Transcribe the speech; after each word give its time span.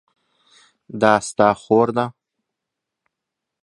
دا 1.01 1.13
ستا 1.27 1.49
خور 1.61 1.87
ده؟ 1.97 2.05